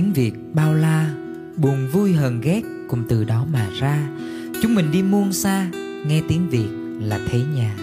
tiếng 0.00 0.12
Việt 0.12 0.32
bao 0.54 0.74
la, 0.74 1.10
Buồn 1.56 1.88
vui 1.92 2.12
hờn 2.12 2.40
ghét 2.40 2.62
cũng 2.88 3.04
từ 3.08 3.24
đó 3.24 3.46
mà 3.52 3.66
ra. 3.80 4.08
Chúng 4.62 4.74
mình 4.74 4.92
đi 4.92 5.02
muôn 5.02 5.32
xa, 5.32 5.70
Nghe 6.06 6.22
tiếng 6.28 6.48
Việt 6.48 6.68
là 7.00 7.20
thấy 7.30 7.42
nhà. 7.54 7.74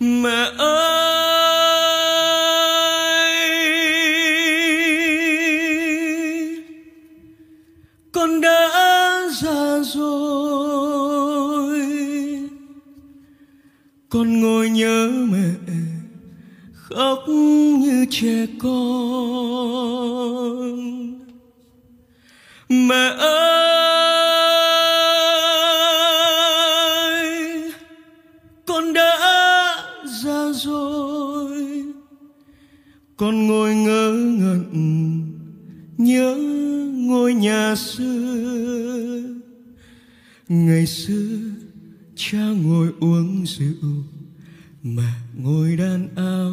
Mẹ 0.00 0.50
ơi! 0.58 0.77
Khóc 16.88 17.28
như 17.78 18.06
trẻ 18.10 18.46
con. 18.58 19.88
Mẹ 22.68 23.08
ơi, 23.18 23.58
Con 28.66 28.92
đã 28.92 29.18
già 30.22 30.52
rồi. 30.52 31.84
Con 33.16 33.46
ngồi 33.46 33.74
ngơ 33.74 34.12
ngẩn, 34.12 34.64
Nhớ 35.98 36.36
ngôi 36.94 37.34
nhà 37.34 37.74
xưa. 37.76 39.22
Ngày 40.48 40.86
xưa, 40.86 41.38
cha 42.16 42.38
ngồi 42.62 42.88
uống 43.00 43.46
rượu. 43.46 43.74
Mẹ 44.82 45.12
ngồi 45.34 45.76
đàn 45.76 46.08
áo. 46.16 46.52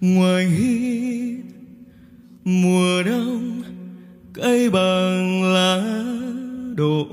Ngoài 0.00 0.46
hiên, 0.46 1.42
mùa 2.44 3.02
đông, 3.02 3.62
cây 4.32 4.70
bằng 4.70 5.42
lá 5.42 5.82
đổ. 6.74 7.04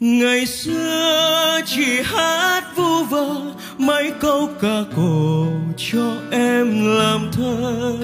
Ngày 0.00 0.46
xưa 0.46 1.60
chỉ 1.66 2.02
hát 2.04 2.64
vu 2.76 3.04
vơ, 3.04 3.54
mấy 3.78 4.12
câu 4.20 4.48
ca 4.60 4.84
cổ 4.96 5.46
cho 5.76 6.20
em 6.30 6.86
làm 6.96 7.28
thơ 7.32 7.98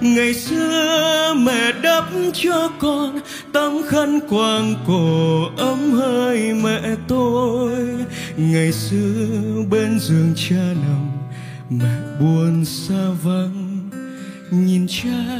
ngày 0.00 0.34
xưa 0.34 1.34
mẹ 1.36 1.72
đắp 1.82 2.04
cho 2.32 2.70
con 2.78 3.20
tấm 3.52 3.82
khăn 3.88 4.20
quàng 4.28 4.74
cổ 4.86 5.44
ấm 5.56 5.92
hơi 5.92 6.54
mẹ 6.54 6.80
tôi. 7.08 7.72
Ngày 8.36 8.72
xưa 8.72 9.26
bên 9.70 9.98
giường 10.00 10.32
cha 10.36 10.56
nằm 10.56 11.10
mẹ 11.70 12.20
buồn 12.20 12.64
xa 12.64 13.10
vắng. 13.22 13.90
Nhìn 14.50 14.86
cha 14.88 15.38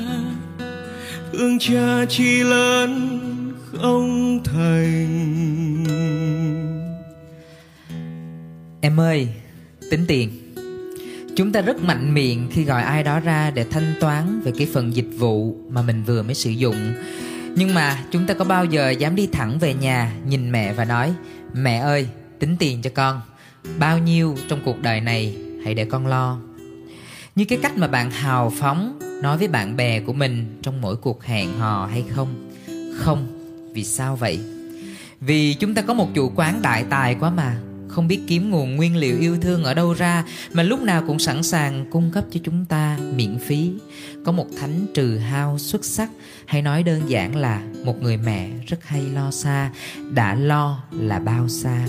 thương 1.33 1.59
cha 1.59 2.05
chi 2.09 2.43
lớn 2.43 3.19
không 3.73 4.41
thành. 4.45 5.85
Em 8.81 9.01
ơi, 9.01 9.29
tính 9.91 10.05
tiền. 10.09 10.46
Chúng 11.37 11.53
ta 11.53 11.61
rất 11.61 11.83
mạnh 11.83 12.15
miệng 12.15 12.49
khi 12.53 12.65
gọi 12.65 12.83
ai 12.83 13.03
đó 13.03 13.21
ra 13.21 13.51
để 13.51 13.65
thanh 13.71 13.95
toán 14.01 14.41
về 14.41 14.53
cái 14.59 14.67
phần 14.73 14.97
dịch 14.97 15.11
vụ 15.19 15.57
mà 15.69 15.83
mình 15.83 16.03
vừa 16.05 16.23
mới 16.23 16.35
sử 16.35 16.51
dụng. 16.51 16.93
Nhưng 17.55 17.75
mà 17.75 18.05
chúng 18.11 18.27
ta 18.27 18.35
có 18.35 18.45
bao 18.45 18.65
giờ 18.65 18.91
dám 18.91 19.17
đi 19.17 19.27
thẳng 19.27 19.59
về 19.59 19.75
nhà 19.75 20.13
nhìn 20.29 20.53
mẹ 20.53 20.73
và 20.73 20.85
nói 20.85 21.13
Mẹ 21.53 21.79
ơi, 21.79 22.09
tính 22.39 22.57
tiền 22.59 22.83
cho 22.83 22.91
con. 22.95 23.21
Bao 23.79 23.99
nhiêu 23.99 24.37
trong 24.49 24.61
cuộc 24.65 24.83
đời 24.83 25.01
này 25.01 25.37
hãy 25.65 25.75
để 25.75 25.85
con 25.85 26.07
lo. 26.07 26.39
Như 27.35 27.45
cái 27.45 27.59
cách 27.63 27.77
mà 27.77 27.89
bạn 27.89 28.11
hào 28.11 28.53
phóng 28.59 28.99
nói 29.23 29.39
với 29.39 29.49
bạn 29.49 29.77
bè 29.77 30.01
của 30.01 30.13
mình 30.13 30.59
trong 30.63 30.81
mỗi 30.81 30.97
cuộc 30.97 31.25
hẹn 31.25 31.59
hò 31.59 31.87
hay 31.87 32.05
không? 32.15 32.51
Không, 32.97 33.27
vì 33.75 33.85
sao 33.85 34.17
vậy? 34.17 34.41
Vì 35.21 35.55
chúng 35.55 35.75
ta 35.75 35.83
có 35.83 35.95
một 35.95 36.09
chủ 36.15 36.33
quán 36.37 36.63
đại 36.63 36.85
tài 36.91 37.15
quá 37.15 37.31
mà. 37.31 37.57
Không 37.97 38.09
biết 38.09 38.21
kiếm 38.27 38.51
nguồn 38.51 38.77
nguyên 38.77 38.97
liệu 38.97 39.19
yêu 39.19 39.37
thương 39.41 39.65
ở 39.65 39.75
đâu 39.75 39.93
ra, 39.93 40.25
Mà 40.53 40.63
lúc 40.63 40.83
nào 40.83 41.03
cũng 41.07 41.19
sẵn 41.19 41.43
sàng 41.43 41.87
cung 41.91 42.11
cấp 42.13 42.25
cho 42.31 42.41
chúng 42.45 42.65
ta 42.65 42.99
miễn 43.15 43.39
phí. 43.39 43.73
Có 44.25 44.33
một 44.33 44.47
thánh 44.61 44.87
trừ 44.95 45.17
hao 45.19 45.59
xuất 45.59 45.85
sắc, 45.85 46.11
Hay 46.47 46.63
nói 46.63 46.83
đơn 46.83 47.03
giản 47.09 47.37
là 47.37 47.63
một 47.85 48.03
người 48.03 48.17
mẹ 48.17 48.49
rất 48.67 48.85
hay 48.85 49.03
lo 49.15 49.31
xa, 49.31 49.71
Đã 50.15 50.35
lo 50.35 50.83
là 50.91 51.19
bao 51.19 51.49
xa. 51.49 51.87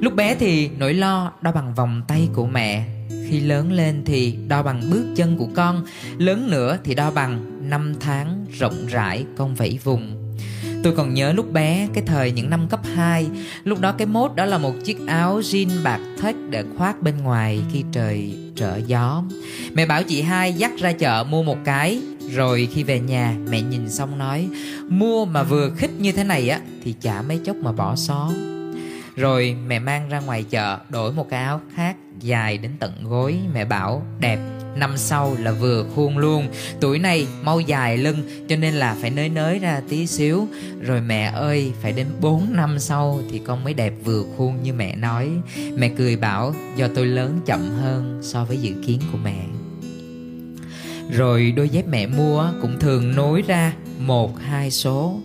Lúc 0.00 0.14
bé 0.14 0.34
thì 0.34 0.70
nỗi 0.78 0.94
lo 0.94 1.32
đo 1.40 1.52
bằng 1.52 1.74
vòng 1.74 2.02
tay 2.08 2.28
của 2.34 2.46
mẹ, 2.46 2.86
Khi 3.28 3.40
lớn 3.40 3.72
lên 3.72 4.02
thì 4.06 4.38
đo 4.48 4.62
bằng 4.62 4.90
bước 4.90 5.04
chân 5.16 5.36
của 5.36 5.48
con, 5.54 5.84
Lớn 6.18 6.50
nữa 6.50 6.78
thì 6.84 6.94
đo 6.94 7.10
bằng 7.10 7.60
năm 7.70 7.94
tháng 8.00 8.46
rộng 8.58 8.86
rãi 8.86 9.24
con 9.36 9.54
vẫy 9.54 9.78
vùng. 9.84 10.25
Tôi 10.86 10.94
còn 10.96 11.14
nhớ 11.14 11.32
lúc 11.32 11.52
bé, 11.52 11.88
cái 11.94 12.04
thời 12.06 12.32
những 12.32 12.50
năm 12.50 12.68
cấp 12.68 12.80
2 12.94 13.26
Lúc 13.64 13.80
đó 13.80 13.92
cái 13.92 14.06
mốt 14.06 14.34
đó 14.34 14.44
là 14.44 14.58
một 14.58 14.72
chiếc 14.84 15.06
áo 15.06 15.40
jean 15.40 15.68
bạc 15.84 16.00
thách 16.20 16.36
để 16.50 16.64
khoác 16.78 17.02
bên 17.02 17.18
ngoài 17.22 17.62
khi 17.72 17.84
trời 17.92 18.38
trở 18.56 18.76
gió. 18.76 19.22
Mẹ 19.74 19.86
bảo 19.86 20.02
chị 20.02 20.22
hai 20.22 20.52
dắt 20.52 20.72
ra 20.78 20.92
chợ 20.92 21.24
mua 21.30 21.42
một 21.42 21.58
cái, 21.64 22.02
Rồi 22.30 22.68
khi 22.72 22.82
về 22.82 23.00
nhà, 23.00 23.34
mẹ 23.48 23.60
nhìn 23.60 23.90
xong 23.90 24.18
nói, 24.18 24.48
Mua 24.88 25.24
mà 25.24 25.42
vừa 25.42 25.70
khích 25.76 25.90
như 25.98 26.12
thế 26.12 26.24
này 26.24 26.48
á, 26.48 26.60
thì 26.84 26.94
chả 27.00 27.22
mấy 27.22 27.40
chốc 27.44 27.56
mà 27.56 27.72
bỏ 27.72 27.96
xó 27.96 28.30
Rồi 29.16 29.56
mẹ 29.66 29.78
mang 29.78 30.08
ra 30.08 30.20
ngoài 30.20 30.44
chợ 30.50 30.78
đổi 30.88 31.12
một 31.12 31.30
cái 31.30 31.42
áo 31.42 31.60
khác, 31.74 31.96
dài 32.20 32.58
đến 32.58 32.70
tận 32.78 32.92
gối. 33.02 33.38
Mẹ 33.54 33.64
bảo, 33.64 34.02
đẹp 34.20 34.55
năm 34.76 34.96
sau 34.96 35.36
là 35.40 35.52
vừa 35.52 35.84
khuôn 35.94 36.18
luôn. 36.18 36.48
Tuổi 36.80 36.98
này 36.98 37.26
mau 37.42 37.60
dài 37.60 37.98
lưng, 37.98 38.16
cho 38.48 38.56
nên 38.56 38.74
là 38.74 38.96
phải 39.00 39.10
nới 39.10 39.28
nới 39.28 39.58
ra 39.58 39.80
tí 39.88 40.06
xíu. 40.06 40.48
Rồi 40.80 41.00
mẹ 41.00 41.32
ơi, 41.34 41.72
phải 41.82 41.92
đến 41.92 42.06
4 42.20 42.46
năm 42.52 42.78
sau 42.78 43.20
thì 43.30 43.38
con 43.38 43.64
mới 43.64 43.74
đẹp 43.74 43.92
vừa 44.04 44.24
khuôn 44.36 44.62
như 44.62 44.72
mẹ 44.72 44.96
nói. 44.96 45.30
Mẹ 45.76 45.88
cười 45.88 46.16
bảo, 46.16 46.54
do 46.76 46.88
tôi 46.94 47.06
lớn 47.06 47.40
chậm 47.46 47.60
hơn 47.60 48.20
so 48.22 48.44
với 48.44 48.56
dự 48.56 48.72
kiến 48.86 49.00
của 49.12 49.18
mẹ. 49.24 49.44
Rồi 51.12 51.52
đôi 51.56 51.68
dép 51.68 51.86
mẹ 51.88 52.06
mua 52.06 52.48
cũng 52.62 52.78
thường 52.80 53.14
nối 53.16 53.42
ra 53.42 53.72
một, 53.98 54.38
hai 54.38 54.70
số. 54.70 55.20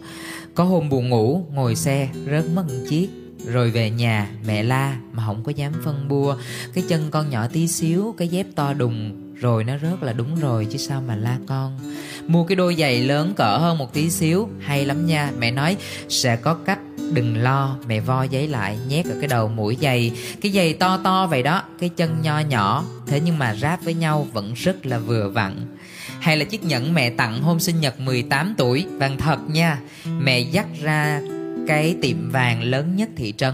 Có 0.55 0.63
hôm 0.63 0.89
buồn 0.89 1.09
ngủ, 1.09 1.45
ngồi 1.53 1.75
xe, 1.75 2.09
rớt 2.31 2.45
mất 2.55 2.63
một 2.67 2.85
chiếc. 2.89 3.09
Rồi 3.45 3.71
về 3.71 3.89
nhà, 3.89 4.29
mẹ 4.47 4.63
la 4.63 4.97
mà 5.11 5.23
không 5.25 5.43
có 5.43 5.51
dám 5.51 5.73
phân 5.83 6.07
bua. 6.07 6.35
Cái 6.73 6.83
chân 6.87 7.07
con 7.11 7.29
nhỏ 7.29 7.47
tí 7.47 7.67
xíu, 7.67 8.15
cái 8.17 8.27
dép 8.27 8.45
to 8.55 8.73
đùng 8.73 9.30
rồi, 9.41 9.63
nó 9.63 9.73
rớt 9.77 10.03
là 10.03 10.13
đúng 10.13 10.39
rồi, 10.39 10.67
chứ 10.71 10.77
sao 10.77 11.01
mà 11.07 11.15
la 11.15 11.37
con. 11.47 11.79
Mua 12.27 12.43
cái 12.43 12.55
đôi 12.55 12.75
giày 12.75 13.01
lớn 13.01 13.33
cỡ 13.35 13.57
hơn 13.57 13.77
một 13.77 13.93
tí 13.93 14.09
xíu, 14.09 14.49
hay 14.59 14.85
lắm 14.85 15.05
nha. 15.05 15.31
Mẹ 15.39 15.51
nói, 15.51 15.77
sẽ 16.09 16.35
có 16.35 16.53
cách, 16.53 16.79
đừng 17.13 17.37
lo. 17.37 17.77
Mẹ 17.87 17.99
vo 17.99 18.23
giấy 18.23 18.47
lại, 18.47 18.77
nhét 18.87 19.05
ở 19.05 19.15
cái 19.19 19.27
đầu 19.27 19.47
mũi 19.47 19.77
giày. 19.81 20.11
Cái 20.41 20.51
giày 20.51 20.73
to 20.73 20.97
to 20.97 21.27
vậy 21.27 21.43
đó, 21.43 21.63
cái 21.79 21.89
chân 21.89 22.21
nho 22.21 22.39
nhỏ. 22.39 22.85
Thế 23.07 23.19
nhưng 23.19 23.39
mà 23.39 23.55
ráp 23.55 23.83
với 23.83 23.93
nhau 23.93 24.27
vẫn 24.33 24.53
rất 24.53 24.85
là 24.85 24.99
vừa 24.99 25.29
vặn. 25.29 25.77
Hay 26.19 26.37
là 26.37 26.45
chiếc 26.45 26.63
nhẫn 26.63 26.93
mẹ 26.93 27.09
tặng 27.09 27.41
hôm 27.41 27.59
sinh 27.59 27.81
nhật 27.81 27.99
18 27.99 28.53
tuổi. 28.57 28.85
Vàng 28.97 29.17
thật 29.17 29.39
nha. 29.49 29.79
Mẹ 30.19 30.39
dắt 30.39 30.67
ra 30.81 31.21
cái 31.67 31.95
tiệm 32.01 32.29
vàng 32.31 32.63
lớn 32.63 32.95
nhất 32.95 33.09
thị 33.15 33.33
trấn, 33.37 33.53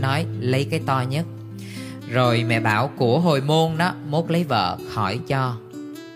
nói, 0.00 0.26
lấy 0.40 0.66
cái 0.70 0.80
to 0.86 1.04
nhất 1.10 1.24
rồi 2.12 2.44
mẹ 2.44 2.60
bảo 2.60 2.90
của 2.96 3.20
hồi 3.20 3.40
môn 3.40 3.78
đó 3.78 3.94
Mốt 4.08 4.24
lấy 4.28 4.44
vợ 4.44 4.78
khỏi 4.94 5.18
cho 5.28 5.56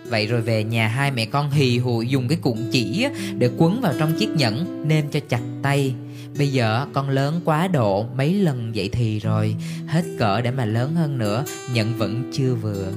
Vậy 0.08 0.26
rồi 0.26 0.40
về 0.40 0.64
nhà 0.64 0.88
hai 0.88 1.10
mẹ 1.10 1.26
con 1.26 1.50
hì 1.50 1.78
hụi 1.78 2.08
dùng 2.08 2.28
cái 2.28 2.38
cuộn 2.42 2.58
chỉ 2.72 3.06
để 3.38 3.50
quấn 3.58 3.80
vào 3.80 3.92
trong 3.98 4.12
chiếc 4.18 4.28
nhẫn 4.36 4.84
nêm 4.88 5.10
cho 5.10 5.20
chặt 5.28 5.40
tay. 5.62 5.94
Bây 6.38 6.52
giờ 6.52 6.86
con 6.92 7.08
lớn 7.08 7.40
quá 7.44 7.68
độ 7.68 8.06
mấy 8.16 8.34
lần 8.34 8.72
vậy 8.74 8.88
thì 8.92 9.18
rồi, 9.18 9.56
hết 9.86 10.02
cỡ 10.18 10.40
để 10.40 10.50
mà 10.50 10.64
lớn 10.64 10.94
hơn 10.94 11.18
nữa, 11.18 11.44
nhận 11.72 11.98
vẫn 11.98 12.30
chưa 12.32 12.54
vừa. 12.54 12.92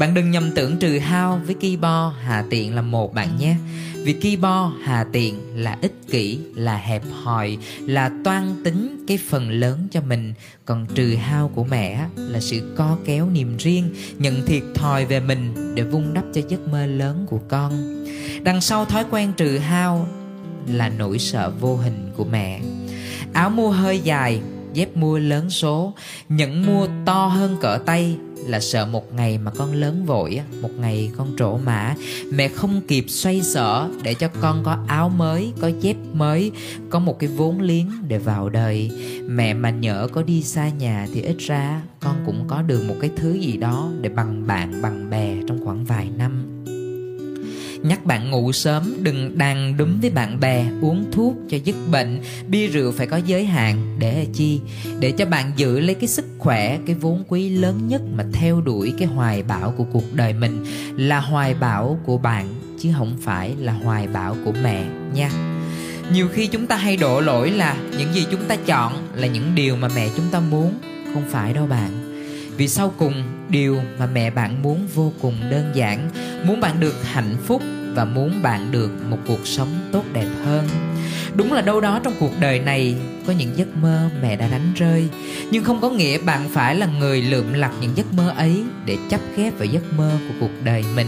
Bạn 0.00 0.14
đừng 0.14 0.30
nhầm 0.30 0.50
tưởng 0.54 0.76
trừ 0.76 0.98
hao 0.98 1.40
với 1.46 1.54
keyboard 1.54 2.16
hà 2.22 2.44
tiện 2.50 2.74
là 2.74 2.82
một 2.82 3.14
bạn 3.14 3.36
nhé. 3.38 3.56
Vì 3.94 4.12
keyboard 4.12 4.74
hà 4.84 5.04
tiện 5.12 5.34
là 5.54 5.78
ích 5.82 5.94
kỷ, 6.10 6.38
là 6.54 6.76
hẹp 6.76 7.02
hòi, 7.22 7.58
là 7.80 8.10
toan 8.24 8.64
tính 8.64 9.04
cái 9.08 9.18
phần 9.28 9.50
lớn 9.50 9.88
cho 9.90 10.00
mình. 10.00 10.34
Còn 10.64 10.86
trừ 10.94 11.14
hao 11.14 11.48
của 11.48 11.64
mẹ 11.64 12.06
là 12.16 12.40
sự 12.40 12.74
co 12.76 12.98
kéo 13.04 13.30
niềm 13.30 13.56
riêng, 13.56 13.94
nhận 14.18 14.46
thiệt 14.46 14.62
thòi 14.74 15.04
về 15.04 15.20
mình 15.20 15.74
để 15.74 15.82
vun 15.82 16.14
đắp 16.14 16.24
cho 16.34 16.40
giấc 16.48 16.68
mơ 16.68 16.86
lớn 16.86 17.26
của 17.30 17.40
con. 17.48 18.04
Đằng 18.42 18.60
sau 18.60 18.84
thói 18.84 19.04
quen 19.10 19.32
trừ 19.36 19.58
hao 19.58 20.08
là 20.66 20.88
nỗi 20.88 21.18
sợ 21.18 21.52
vô 21.60 21.76
hình 21.76 22.12
của 22.16 22.24
mẹ. 22.24 22.60
Áo 23.32 23.50
mua 23.50 23.70
hơi 23.70 24.00
dài, 24.00 24.40
dép 24.72 24.96
mua 24.96 25.18
lớn 25.18 25.50
số, 25.50 25.94
nhẫn 26.28 26.66
mua 26.66 26.88
to 27.04 27.26
hơn 27.26 27.56
cỡ 27.60 27.78
tay, 27.86 28.16
là 28.50 28.60
sợ 28.60 28.86
một 28.86 29.14
ngày 29.14 29.38
mà 29.38 29.50
con 29.50 29.72
lớn 29.72 30.06
vội 30.06 30.40
một 30.62 30.70
ngày 30.78 31.10
con 31.16 31.34
trổ 31.38 31.56
mã. 31.56 31.94
Mẹ 32.32 32.48
không 32.48 32.80
kịp 32.88 33.04
xoay 33.08 33.42
sở 33.42 33.88
để 34.02 34.14
cho 34.14 34.28
con 34.40 34.62
có 34.64 34.78
áo 34.86 35.08
mới, 35.08 35.52
có 35.60 35.70
dép 35.80 35.96
mới, 36.12 36.52
có 36.90 36.98
một 36.98 37.18
cái 37.18 37.30
vốn 37.36 37.60
liếng 37.60 37.90
để 38.08 38.18
vào 38.18 38.48
đời. 38.48 38.90
Mẹ 39.26 39.54
mà 39.54 39.70
nhỡ 39.70 40.08
có 40.12 40.22
đi 40.22 40.42
xa 40.42 40.68
nhà 40.68 41.08
thì 41.14 41.22
ít 41.22 41.36
ra 41.38 41.82
con 42.00 42.14
cũng 42.26 42.44
có 42.48 42.62
được 42.62 42.84
một 42.88 42.94
cái 43.00 43.10
thứ 43.16 43.32
gì 43.32 43.56
đó 43.56 43.90
để 44.00 44.08
bằng 44.08 44.46
bạn, 44.46 44.82
bằng 44.82 45.10
bè 45.10 45.36
trong 45.48 45.64
khoảng 45.64 45.84
vài 45.84 46.08
năm. 46.18 46.59
Nhắc 47.82 48.04
bạn 48.04 48.30
ngủ 48.30 48.52
sớm, 48.52 48.94
Đừng 49.02 49.38
đàn 49.38 49.76
đúng 49.76 49.98
với 50.00 50.10
bạn 50.10 50.40
bè. 50.40 50.66
Uống 50.82 51.04
thuốc 51.12 51.34
cho 51.50 51.58
dứt 51.64 51.76
bệnh. 51.90 52.20
Bia 52.48 52.66
rượu 52.66 52.92
phải 52.92 53.06
có 53.06 53.16
giới 53.16 53.44
hạn. 53.44 53.96
Để 53.98 54.26
chi? 54.32 54.60
Để 55.00 55.10
cho 55.10 55.26
bạn 55.26 55.52
giữ 55.56 55.80
lấy 55.80 55.94
cái 55.94 56.08
sức 56.08 56.24
khỏe, 56.38 56.78
Cái 56.86 56.94
vốn 56.94 57.24
quý 57.28 57.48
lớn 57.48 57.88
nhất 57.88 58.02
Mà 58.14 58.24
theo 58.32 58.60
đuổi 58.60 58.92
cái 58.98 59.08
hoài 59.08 59.42
bão 59.42 59.74
của 59.76 59.84
cuộc 59.92 60.14
đời 60.14 60.32
mình. 60.32 60.64
Là 60.96 61.20
hoài 61.20 61.54
bão 61.54 62.00
của 62.04 62.18
bạn, 62.18 62.48
Chứ 62.80 62.88
không 62.98 63.16
phải 63.20 63.56
là 63.58 63.72
hoài 63.72 64.06
bão 64.06 64.36
của 64.44 64.52
mẹ 64.62 64.84
nha. 65.14 65.30
Nhiều 66.12 66.28
khi 66.32 66.46
chúng 66.46 66.66
ta 66.66 66.76
hay 66.76 66.96
đổ 66.96 67.20
lỗi 67.20 67.50
là 67.50 67.76
những 67.98 68.14
gì 68.14 68.26
chúng 68.30 68.44
ta 68.48 68.56
chọn 68.56 68.92
là 69.14 69.26
những 69.26 69.54
điều 69.54 69.76
mà 69.76 69.88
mẹ 69.94 70.08
chúng 70.16 70.26
ta 70.30 70.40
muốn. 70.40 70.74
Không 71.14 71.24
phải 71.30 71.52
đâu 71.52 71.66
bạn. 71.66 71.90
Vì 72.56 72.68
sau 72.68 72.92
cùng, 72.98 73.22
điều 73.48 73.80
mà 73.98 74.06
mẹ 74.06 74.30
bạn 74.30 74.62
muốn 74.62 74.86
vô 74.94 75.12
cùng 75.20 75.34
đơn 75.50 75.72
giản 75.74 76.10
muốn 76.44 76.60
bạn 76.60 76.80
được 76.80 76.94
hạnh 77.04 77.36
phúc 77.44 77.62
và 77.94 78.04
muốn 78.04 78.42
bạn 78.42 78.72
được 78.72 78.90
một 79.08 79.18
cuộc 79.26 79.46
sống 79.46 79.68
tốt 79.92 80.04
đẹp 80.12 80.28
hơn. 80.44 80.68
Đúng 81.34 81.52
là 81.52 81.60
đâu 81.60 81.80
đó 81.80 82.00
trong 82.04 82.14
cuộc 82.20 82.32
đời 82.40 82.58
này 82.58 82.96
có 83.26 83.32
những 83.32 83.56
giấc 83.56 83.76
mơ 83.76 84.10
mẹ 84.22 84.36
đã 84.36 84.48
đánh 84.48 84.72
rơi, 84.76 85.08
nhưng 85.50 85.64
không 85.64 85.80
có 85.80 85.90
nghĩa 85.90 86.18
bạn 86.18 86.48
phải 86.48 86.74
là 86.74 86.86
người 86.86 87.22
lượm 87.22 87.52
lặt 87.52 87.72
những 87.80 87.96
giấc 87.96 88.12
mơ 88.12 88.32
ấy 88.36 88.62
để 88.84 88.96
chấp 89.10 89.20
ghép 89.36 89.58
vào 89.58 89.66
giấc 89.66 89.92
mơ 89.96 90.18
của 90.28 90.34
cuộc 90.40 90.64
đời 90.64 90.84
mình. 90.96 91.06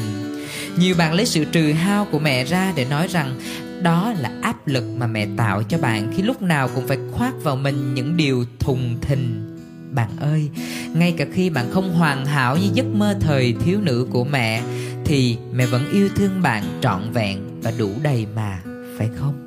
Nhiều 0.77 0.95
bạn 0.99 1.15
lấy 1.15 1.27
sự 1.27 1.45
trừ 1.45 1.73
hao 1.73 2.05
của 2.05 2.19
mẹ 2.19 2.45
ra 2.45 2.73
để 2.77 2.85
nói 2.85 3.09
rằng 3.09 3.41
đó 3.83 4.15
là 4.19 4.31
áp 4.43 4.67
lực 4.67 4.85
mà 4.97 5.07
mẹ 5.07 5.27
tạo 5.37 5.63
cho 5.63 5.79
bạn 5.79 6.13
khi 6.17 6.23
lúc 6.23 6.43
nào 6.43 6.69
cũng 6.75 6.89
phải 6.89 6.99
khoác 7.13 7.33
vào 7.43 7.57
mình 7.57 7.95
những 7.95 8.17
điều 8.17 8.45
thùng 8.59 9.01
thình 9.01 9.52
bạn 9.95 10.11
ơi, 10.21 10.51
ngay 10.95 11.15
cả 11.17 11.25
khi 11.33 11.51
bạn 11.51 11.71
không 11.71 11.95
hoàn 11.95 12.27
hảo 12.27 12.57
như 12.57 12.71
giấc 12.75 12.87
mơ 12.87 13.15
thời 13.21 13.55
thiếu 13.65 13.81
nữ 13.81 14.07
của 14.11 14.25
mẹ, 14.25 14.63
thì 15.05 15.37
mẹ 15.53 15.67
vẫn 15.67 15.93
yêu 15.93 16.09
thương 16.17 16.43
bạn 16.43 16.65
trọn 16.81 17.11
vẹn 17.13 17.39
và 17.63 17.73
đủ 17.79 17.91
đầy 18.03 18.27
mà, 18.37 18.59
phải 18.99 19.09
không? 19.21 19.39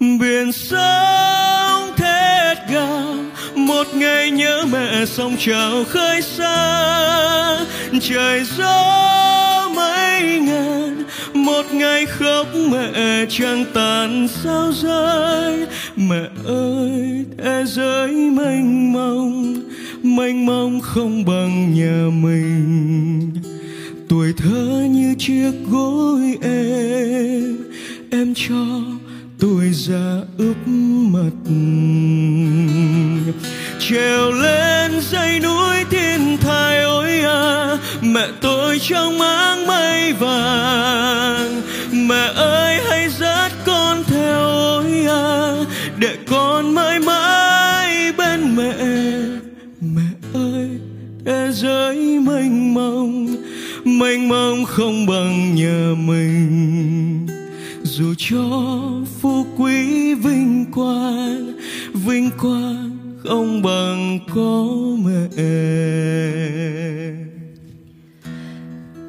Biển 0.00 0.52
sóng 0.52 1.90
thét 1.96 2.58
gào, 2.70 3.14
một 3.54 3.86
ngày 3.94 4.30
nhớ 4.30 4.64
mẹ 4.72 5.06
sông 5.06 5.36
trào 5.38 5.84
khơi 5.84 6.22
xa. 6.22 7.66
Trời 8.02 8.44
gió 8.44 9.68
mây 9.76 10.40
ngàn 10.40 10.87
ngày 11.72 12.06
khóc 12.06 12.46
mẹ 12.70 13.26
chẳng 13.28 13.64
tàn 13.74 14.28
sao 14.28 14.72
rơi 14.72 15.66
mẹ 15.96 16.28
ơi, 16.46 17.24
thế 17.38 17.64
giới 17.66 18.12
mênh 18.12 18.92
mông 18.92 19.54
mênh 20.02 20.46
mông 20.46 20.80
không 20.80 21.24
bằng 21.24 21.74
nhà 21.74 22.10
mình. 22.22 23.30
Tuổi 24.08 24.32
thơ 24.36 24.86
như 24.90 25.14
chiếc 25.18 25.52
gối 25.70 26.38
em 26.42 27.56
em 28.10 28.34
cho 28.34 28.64
tôi 29.40 29.70
ra 29.72 30.20
ướp 30.38 30.56
mật 31.12 31.30
trèo 33.78 34.32
lên 34.32 35.00
dây 35.00 35.40
núi 35.40 35.84
thiên 35.90 36.36
thai 36.40 36.82
ôi 36.82 37.20
à 37.20 37.76
mẹ 38.02 38.28
tôi 38.40 38.78
trong 38.78 39.20
áng 39.20 39.66
mây 39.66 40.12
vàng. 40.12 41.07
Thế 51.24 51.50
giới 51.52 52.20
mênh 52.20 52.74
mông 52.74 53.36
mênh 53.84 54.28
mông 54.28 54.64
không 54.64 55.06
bằng 55.06 55.54
nhà 55.54 55.94
mình. 55.98 57.26
Dù 57.82 58.14
cho 58.18 58.40
phú 59.20 59.46
quý 59.58 60.14
vinh 60.14 60.64
quang 60.74 61.52
vinh 61.92 62.30
quang 62.40 62.98
không 63.24 63.62
bằng 63.62 64.18
có 64.34 64.66
mẹ. 65.04 65.42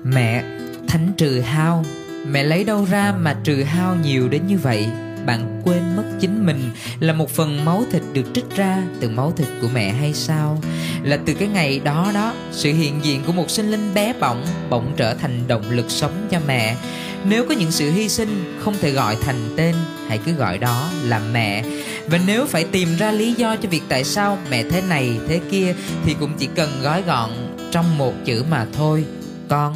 Mẹ, 0.03 0.43
thánh 0.87 1.11
trừ 1.17 1.39
hao, 1.39 1.85
mẹ 2.31 2.43
lấy 2.43 2.63
đâu 2.63 2.87
ra 2.91 3.13
mà 3.19 3.35
trừ 3.43 3.63
hao 3.63 3.95
nhiều 4.03 4.29
đến 4.29 4.47
như 4.47 4.57
vậy? 4.57 4.87
Bạn 5.25 5.61
quên 5.65 5.95
mất 5.95 6.03
chính 6.19 6.45
mình 6.45 6.59
là 6.99 7.13
một 7.13 7.29
phần 7.29 7.65
máu 7.65 7.83
thịt 7.91 8.01
được 8.13 8.25
trích 8.33 8.55
ra 8.55 8.83
từ 8.99 9.09
máu 9.09 9.31
thịt 9.31 9.47
của 9.61 9.67
mẹ 9.73 9.89
hay 9.89 10.13
sao? 10.13 10.61
Là 11.03 11.17
từ 11.25 11.33
cái 11.33 11.47
ngày 11.47 11.79
đó 11.83 12.11
đó, 12.13 12.33
sự 12.51 12.73
hiện 12.73 12.99
diện 13.01 13.21
của 13.25 13.31
một 13.31 13.49
sinh 13.49 13.71
linh 13.71 13.93
bé 13.93 14.13
bỏng 14.19 14.45
bỗng 14.69 14.93
trở 14.97 15.13
thành 15.13 15.47
động 15.47 15.63
lực 15.69 15.91
sống 15.91 16.27
cho 16.31 16.39
mẹ. 16.47 16.75
Nếu 17.25 17.45
có 17.49 17.55
những 17.55 17.71
sự 17.71 17.91
hy 17.91 18.09
sinh 18.09 18.59
không 18.63 18.75
thể 18.81 18.91
gọi 18.91 19.17
thành 19.21 19.53
tên, 19.57 19.75
hãy 20.07 20.19
cứ 20.25 20.31
gọi 20.31 20.57
đó 20.57 20.89
là 21.03 21.19
mẹ. 21.33 21.63
Và 22.07 22.19
nếu 22.27 22.45
phải 22.45 22.63
tìm 22.63 22.89
ra 22.97 23.11
lý 23.11 23.33
do 23.33 23.55
cho 23.55 23.69
việc 23.69 23.83
tại 23.89 24.03
sao 24.03 24.37
mẹ 24.49 24.63
thế 24.63 24.81
này, 24.81 25.19
thế 25.27 25.39
kia, 25.51 25.75
thì 26.05 26.15
cũng 26.19 26.31
chỉ 26.37 26.47
cần 26.55 26.69
gói 26.81 27.01
gọn 27.01 27.29
trong 27.71 27.97
một 27.97 28.13
chữ 28.25 28.43
mà 28.49 28.65
thôi. 28.73 29.05
Con, 29.49 29.75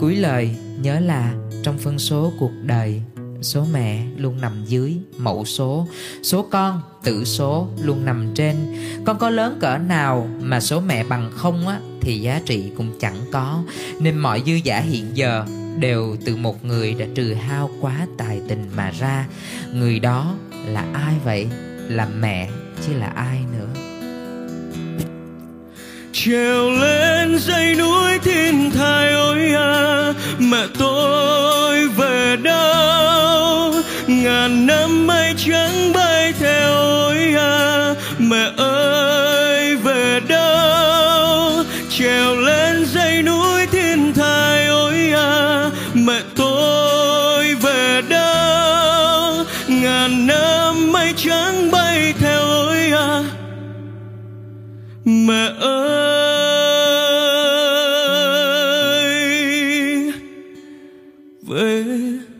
cuối 0.00 0.16
lời, 0.16 0.50
nhớ 0.80 1.00
là 1.00 1.32
trong 1.62 1.78
phân 1.78 1.98
số 1.98 2.32
cuộc 2.38 2.52
đời 2.62 3.02
số 3.46 3.66
mẹ 3.72 4.02
luôn 4.16 4.40
nằm 4.40 4.64
dưới 4.66 4.96
mẫu 5.18 5.44
số. 5.44 5.86
Số 6.22 6.42
con, 6.42 6.80
tử 7.04 7.24
số, 7.24 7.68
luôn 7.82 8.04
nằm 8.04 8.34
trên. 8.34 8.56
Con 9.04 9.18
có 9.18 9.30
lớn 9.30 9.58
cỡ 9.60 9.78
nào 9.78 10.28
mà 10.40 10.60
số 10.60 10.80
mẹ 10.80 11.04
bằng 11.04 11.30
không 11.36 11.68
á, 11.68 11.78
thì 12.00 12.20
giá 12.20 12.40
trị 12.46 12.64
cũng 12.76 12.98
chẳng 13.00 13.16
có. 13.32 13.62
Nên 14.00 14.18
mọi 14.18 14.42
dư 14.46 14.52
giả 14.52 14.80
hiện 14.80 15.06
giờ 15.14 15.44
đều 15.78 16.16
từ 16.24 16.36
một 16.36 16.64
người 16.64 16.94
đã 16.94 17.06
trừ 17.14 17.34
hao 17.34 17.70
quá 17.80 18.06
tài 18.18 18.40
tình 18.48 18.70
mà 18.76 18.90
ra. 18.90 19.26
Người 19.72 19.98
đó 19.98 20.34
là 20.66 20.84
ai 20.92 21.14
vậy? 21.24 21.48
Là 21.88 22.08
mẹ 22.20 22.48
chứ 22.86 22.92
là 22.98 23.06
ai 23.06 23.38
nữa? 23.52 23.68
Trèo 26.12 26.70
lên 26.70 27.38
dãy 27.38 27.74
núi 27.74 28.18
thiên 28.22 28.70
thai 28.70 29.12
ôi 29.12 29.52
à 29.54 30.12
mẹ 30.38 30.66
tôi 30.78 31.88
về 31.88 32.36
đâu 32.42 32.75
ngàn 34.46 34.66
năm 34.66 35.06
mây 35.06 35.34
trắng 35.36 35.92
bay 35.94 36.32
theo 36.40 36.74
ôi 36.74 37.34
à 37.38 37.94
mẹ 38.18 38.50
ơi, 38.56 39.76
về 39.76 40.20
đâu? 40.28 41.64
Trèo 41.90 42.36
lên 42.36 42.84
dãy 42.84 43.22
núi 43.22 43.66
thiên 43.66 44.14
thai 44.14 44.66
ôi 44.66 45.10
à 45.12 45.70
mẹ 45.94 46.20
tôi, 46.36 47.54
về 47.54 48.02
đâu? 48.08 49.44
Ngàn 49.68 50.26
năm 50.26 50.92
mây 50.92 51.14
trắng 51.16 51.70
bay 51.70 52.14
theo 52.18 52.40
ôi 52.40 52.90
à 52.90 53.22
mẹ 55.04 55.50
ơi, 55.60 55.72
về 61.42 61.84
đâu 61.84 62.35